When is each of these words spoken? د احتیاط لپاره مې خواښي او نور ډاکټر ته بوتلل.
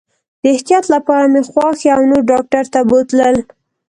د 0.41 0.43
احتیاط 0.55 0.85
لپاره 0.93 1.25
مې 1.33 1.41
خواښي 1.49 1.87
او 1.95 2.01
نور 2.11 2.21
ډاکټر 2.31 2.63
ته 2.73 2.79
بوتلل. 2.89 3.37